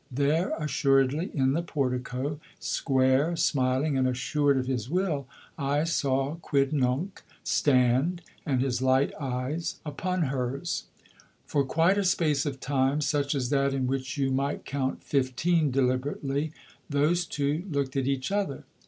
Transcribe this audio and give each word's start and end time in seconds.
There, 0.11 0.55
assuredly, 0.57 1.29
in 1.31 1.53
the 1.53 1.61
portico, 1.61 2.39
square, 2.59 3.35
smiling 3.35 3.99
and 3.99 4.07
assured 4.07 4.57
of 4.57 4.65
his 4.65 4.89
will, 4.89 5.27
I 5.59 5.83
saw 5.83 6.37
Quidnunc 6.37 7.21
stand, 7.43 8.23
and 8.43 8.61
his 8.63 8.81
light 8.81 9.13
eyes 9.19 9.79
upon 9.85 10.23
hers. 10.23 10.85
For 11.45 11.63
quite 11.63 11.99
a 11.99 12.03
space 12.03 12.47
of 12.47 12.59
time, 12.59 12.99
such 13.01 13.35
as 13.35 13.51
that 13.51 13.75
in 13.75 13.85
which 13.85 14.17
you 14.17 14.31
might 14.31 14.65
count 14.65 15.03
fifteen 15.03 15.69
deliberately, 15.69 16.51
those 16.89 17.23
two 17.27 17.65
looked 17.69 17.95
at 17.95 18.07
each 18.07 18.31
other. 18.31 18.63